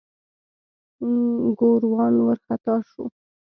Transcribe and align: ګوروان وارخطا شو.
ګوروان 1.57 2.15
وارخطا 2.25 2.75
شو. 2.89 3.03